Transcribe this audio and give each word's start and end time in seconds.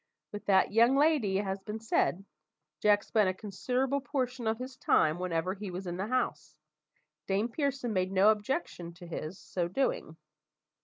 With 0.31 0.45
that 0.45 0.71
young 0.71 0.95
lady, 0.95 1.37
as 1.39 1.45
has 1.45 1.59
been 1.61 1.79
said, 1.79 2.25
Jack 2.79 3.03
spent 3.03 3.29
a 3.29 3.35
considerable 3.35 4.01
portion 4.01 4.47
of 4.47 4.57
his 4.57 4.75
time, 4.75 5.19
whenever 5.19 5.53
he 5.53 5.69
was 5.69 5.85
in 5.85 5.97
the 5.97 6.07
house; 6.07 6.55
Dame 7.27 7.49
Pearson 7.49 7.93
made 7.93 8.11
no 8.11 8.29
objection 8.31 8.95
to 8.95 9.05
his 9.05 9.37
so 9.37 9.67
doing. 9.67 10.17